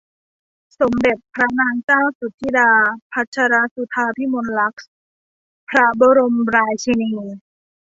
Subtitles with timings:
[0.79, 2.71] สมเด็จพระนางเจ้าสุทิดา
[3.11, 4.85] พัชรสุธาพิมลลักษณ
[5.69, 7.11] พระบรมราชินี